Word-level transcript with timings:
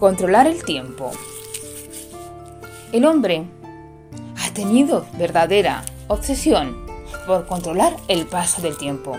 Controlar 0.00 0.46
el 0.46 0.64
tiempo. 0.64 1.10
El 2.90 3.04
hombre 3.04 3.44
ha 4.42 4.54
tenido 4.54 5.04
verdadera 5.18 5.84
obsesión 6.08 6.86
por 7.26 7.46
controlar 7.46 7.94
el 8.08 8.24
paso 8.24 8.62
del 8.62 8.78
tiempo. 8.78 9.18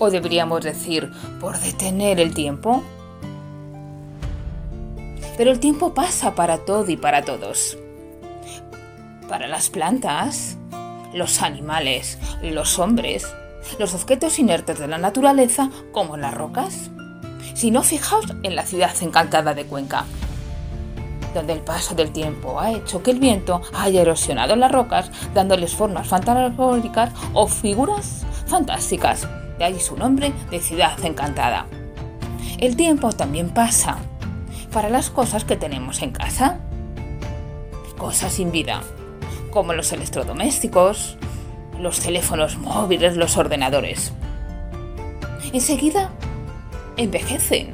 O 0.00 0.10
deberíamos 0.10 0.64
decir, 0.64 1.12
por 1.40 1.56
detener 1.60 2.18
el 2.18 2.34
tiempo. 2.34 2.82
Pero 5.36 5.52
el 5.52 5.60
tiempo 5.60 5.94
pasa 5.94 6.34
para 6.34 6.58
todo 6.58 6.90
y 6.90 6.96
para 6.96 7.24
todos. 7.24 7.78
Para 9.28 9.46
las 9.46 9.70
plantas, 9.70 10.56
los 11.14 11.40
animales, 11.40 12.18
los 12.42 12.80
hombres, 12.80 13.32
los 13.78 13.94
objetos 13.94 14.40
inertes 14.40 14.80
de 14.80 14.88
la 14.88 14.98
naturaleza 14.98 15.70
como 15.92 16.16
las 16.16 16.34
rocas. 16.34 16.90
Si 17.54 17.70
no, 17.70 17.82
fijaos 17.82 18.26
en 18.42 18.56
la 18.56 18.64
ciudad 18.64 18.94
encantada 19.00 19.54
de 19.54 19.66
Cuenca, 19.66 20.04
donde 21.34 21.52
el 21.52 21.60
paso 21.60 21.94
del 21.94 22.10
tiempo 22.10 22.60
ha 22.60 22.72
hecho 22.72 23.02
que 23.02 23.10
el 23.10 23.20
viento 23.20 23.62
haya 23.74 24.02
erosionado 24.02 24.56
las 24.56 24.72
rocas, 24.72 25.10
dándoles 25.34 25.74
formas 25.74 26.08
fantásticas 26.08 27.12
o 27.32 27.46
figuras 27.46 28.24
fantásticas. 28.46 29.28
De 29.58 29.64
ahí 29.64 29.78
su 29.78 29.96
nombre 29.96 30.32
de 30.50 30.60
ciudad 30.60 30.98
encantada. 31.04 31.66
El 32.58 32.76
tiempo 32.76 33.12
también 33.12 33.50
pasa 33.50 33.98
para 34.72 34.88
las 34.88 35.10
cosas 35.10 35.44
que 35.44 35.56
tenemos 35.56 36.02
en 36.02 36.12
casa. 36.12 36.58
Cosas 37.98 38.32
sin 38.32 38.50
vida, 38.50 38.82
como 39.50 39.74
los 39.74 39.92
electrodomésticos, 39.92 41.16
los 41.78 42.00
teléfonos 42.00 42.56
móviles, 42.58 43.16
los 43.16 43.36
ordenadores. 43.36 44.12
Enseguida 45.52 46.10
envejecen, 46.96 47.70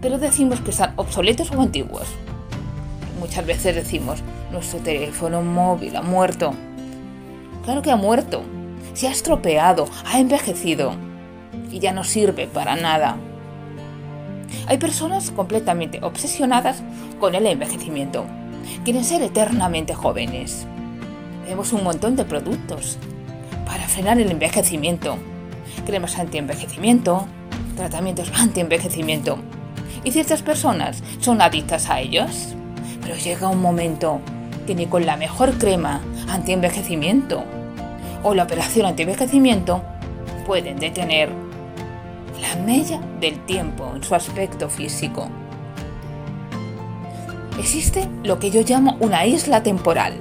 pero 0.00 0.18
decimos 0.18 0.60
que 0.60 0.70
están 0.70 0.92
obsoletos 0.96 1.50
o 1.50 1.60
antiguos. 1.60 2.06
Muchas 3.18 3.44
veces 3.44 3.74
decimos, 3.74 4.22
nuestro 4.50 4.80
teléfono 4.80 5.42
móvil 5.42 5.96
ha 5.96 6.02
muerto. 6.02 6.54
Claro 7.64 7.82
que 7.82 7.90
ha 7.90 7.96
muerto, 7.96 8.42
se 8.94 9.08
ha 9.08 9.10
estropeado, 9.12 9.86
ha 10.06 10.18
envejecido 10.18 10.92
y 11.70 11.78
ya 11.78 11.92
no 11.92 12.04
sirve 12.04 12.46
para 12.46 12.76
nada. 12.76 13.16
Hay 14.66 14.78
personas 14.78 15.30
completamente 15.30 16.00
obsesionadas 16.02 16.82
con 17.18 17.34
el 17.34 17.46
envejecimiento. 17.46 18.24
Quieren 18.84 19.04
ser 19.04 19.22
eternamente 19.22 19.94
jóvenes. 19.94 20.66
Vemos 21.46 21.72
un 21.72 21.84
montón 21.84 22.16
de 22.16 22.24
productos 22.24 22.98
para 23.66 23.86
frenar 23.86 24.18
el 24.18 24.30
envejecimiento. 24.30 25.16
Cremas 25.86 26.18
anti-envejecimiento, 26.18 27.26
tratamientos 27.76 28.32
anti-envejecimiento. 28.34 29.38
Y 30.04 30.12
ciertas 30.12 30.42
personas 30.42 31.02
son 31.20 31.42
adictas 31.42 31.90
a 31.90 32.00
ellos. 32.00 32.54
Pero 33.02 33.16
llega 33.16 33.48
un 33.48 33.60
momento 33.60 34.20
que 34.66 34.74
ni 34.74 34.86
con 34.86 35.06
la 35.06 35.16
mejor 35.16 35.58
crema 35.58 36.00
anti-envejecimiento 36.28 37.44
o 38.22 38.34
la 38.34 38.44
operación 38.44 38.86
anti-envejecimiento 38.86 39.82
pueden 40.46 40.78
detener 40.78 41.30
la 42.40 42.56
mella 42.62 43.00
del 43.20 43.38
tiempo 43.46 43.92
en 43.94 44.02
su 44.02 44.14
aspecto 44.14 44.68
físico. 44.68 45.28
Existe 47.58 48.08
lo 48.22 48.38
que 48.38 48.50
yo 48.50 48.62
llamo 48.62 48.96
una 49.00 49.26
isla 49.26 49.62
temporal, 49.62 50.14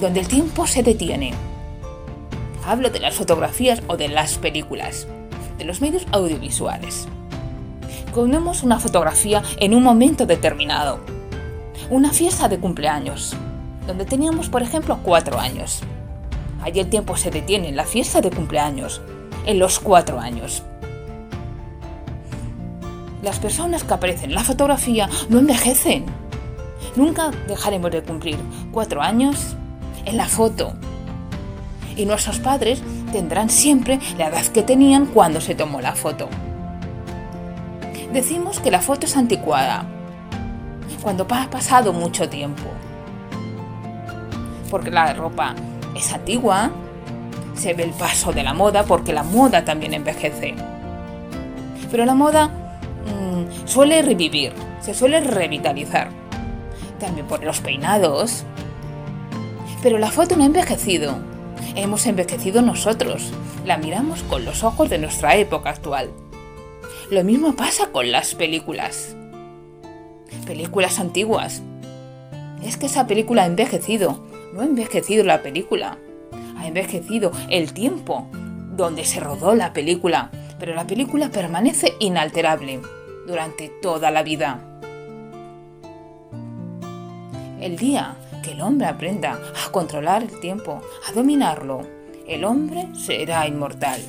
donde 0.00 0.20
el 0.20 0.28
tiempo 0.28 0.66
se 0.66 0.82
detiene. 0.82 1.34
Hablo 2.66 2.90
de 2.90 3.00
las 3.00 3.14
fotografías 3.14 3.82
o 3.88 3.96
de 3.96 4.08
las 4.08 4.38
películas 4.38 5.06
de 5.60 5.66
los 5.66 5.82
medios 5.82 6.06
audiovisuales. 6.10 7.06
Ponemos 8.14 8.62
una 8.62 8.80
fotografía 8.80 9.42
en 9.58 9.74
un 9.74 9.82
momento 9.82 10.24
determinado. 10.24 11.00
Una 11.90 12.12
fiesta 12.12 12.48
de 12.48 12.58
cumpleaños, 12.58 13.36
donde 13.86 14.06
teníamos, 14.06 14.48
por 14.48 14.62
ejemplo, 14.62 14.98
cuatro 15.02 15.38
años. 15.38 15.82
Allí 16.62 16.80
el 16.80 16.88
tiempo 16.88 17.14
se 17.18 17.30
detiene 17.30 17.68
en 17.68 17.76
la 17.76 17.84
fiesta 17.84 18.22
de 18.22 18.30
cumpleaños, 18.30 19.02
en 19.44 19.58
los 19.58 19.78
cuatro 19.80 20.18
años. 20.18 20.62
Las 23.22 23.38
personas 23.38 23.84
que 23.84 23.92
aparecen 23.92 24.30
en 24.30 24.36
la 24.36 24.44
fotografía 24.44 25.10
no 25.28 25.40
envejecen. 25.40 26.06
Nunca 26.96 27.32
dejaremos 27.46 27.90
de 27.90 28.02
cumplir 28.02 28.38
cuatro 28.72 29.02
años 29.02 29.56
en 30.06 30.16
la 30.16 30.26
foto. 30.26 30.72
Y 31.96 32.06
nuestros 32.06 32.38
padres 32.38 32.82
tendrán 33.10 33.50
siempre 33.50 33.98
la 34.16 34.28
edad 34.28 34.44
que 34.46 34.62
tenían 34.62 35.06
cuando 35.06 35.40
se 35.40 35.54
tomó 35.54 35.80
la 35.80 35.94
foto. 35.94 36.28
Decimos 38.12 38.60
que 38.60 38.70
la 38.70 38.80
foto 38.80 39.06
es 39.06 39.16
anticuada, 39.16 39.84
cuando 41.02 41.26
ha 41.30 41.50
pasado 41.50 41.92
mucho 41.92 42.28
tiempo. 42.28 42.64
Porque 44.70 44.90
la 44.90 45.12
ropa 45.12 45.54
es 45.94 46.12
antigua, 46.12 46.70
se 47.54 47.74
ve 47.74 47.84
el 47.84 47.92
paso 47.92 48.32
de 48.32 48.42
la 48.42 48.54
moda, 48.54 48.84
porque 48.84 49.12
la 49.12 49.22
moda 49.22 49.64
también 49.64 49.94
envejece. 49.94 50.54
Pero 51.90 52.04
la 52.04 52.14
moda 52.14 52.48
mmm, 52.48 53.66
suele 53.66 54.02
revivir, 54.02 54.52
se 54.80 54.94
suele 54.94 55.20
revitalizar. 55.20 56.08
También 56.98 57.26
por 57.26 57.42
los 57.42 57.60
peinados. 57.60 58.44
Pero 59.82 59.98
la 59.98 60.10
foto 60.10 60.36
no 60.36 60.42
ha 60.42 60.46
envejecido 60.46 61.29
hemos 61.76 62.06
envejecido 62.06 62.62
nosotros, 62.62 63.32
la 63.64 63.78
miramos 63.78 64.22
con 64.24 64.44
los 64.44 64.62
ojos 64.64 64.90
de 64.90 64.98
nuestra 64.98 65.36
época 65.36 65.70
actual. 65.70 66.10
Lo 67.10 67.24
mismo 67.24 67.54
pasa 67.54 67.88
con 67.90 68.10
las 68.10 68.34
películas. 68.34 69.16
Películas 70.46 70.98
antiguas. 70.98 71.62
Es 72.64 72.76
que 72.76 72.86
esa 72.86 73.06
película 73.06 73.42
ha 73.42 73.46
envejecido, 73.46 74.24
no 74.52 74.60
ha 74.60 74.64
envejecido 74.64 75.24
la 75.24 75.42
película, 75.42 75.98
ha 76.56 76.66
envejecido 76.66 77.32
el 77.48 77.72
tiempo 77.72 78.28
donde 78.76 79.04
se 79.04 79.20
rodó 79.20 79.54
la 79.54 79.72
película, 79.72 80.30
pero 80.58 80.74
la 80.74 80.86
película 80.86 81.30
permanece 81.30 81.94
inalterable 82.00 82.80
durante 83.26 83.68
toda 83.82 84.10
la 84.10 84.22
vida. 84.22 84.60
El 87.60 87.76
día 87.76 88.16
que 88.42 88.52
el 88.52 88.60
hombre 88.60 88.86
aprenda 88.86 89.38
a 89.66 89.70
controlar 89.70 90.22
el 90.22 90.40
tiempo, 90.40 90.82
a 91.08 91.12
dominarlo, 91.12 91.82
el 92.26 92.44
hombre 92.44 92.88
será 92.94 93.46
inmortal. 93.46 94.00